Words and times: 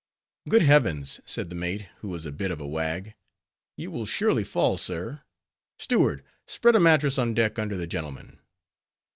"Good 0.49 0.63
heavens!" 0.63 1.19
said 1.25 1.51
the 1.51 1.55
mate, 1.55 1.87
who 1.99 2.07
was 2.09 2.25
a 2.25 2.31
bit 2.31 2.49
of 2.49 2.59
a 2.59 2.65
wag, 2.65 3.13
"you 3.77 3.91
will 3.91 4.07
surely 4.07 4.43
fall, 4.43 4.75
sir! 4.75 5.21
Steward, 5.77 6.23
spread 6.47 6.75
a 6.75 6.79
mattress 6.79 7.19
on 7.19 7.35
deck, 7.35 7.59
under 7.59 7.77
the 7.77 7.85
gentleman!" 7.85 8.39